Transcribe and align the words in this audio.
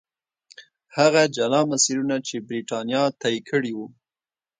هغه 0.97 1.21
جلا 1.35 1.61
مسیرونه 1.71 2.15
چې 2.27 2.35
برېټانیا 2.47 3.03
طی 3.21 3.35
کړي 3.49 3.71
وو. 3.77 3.87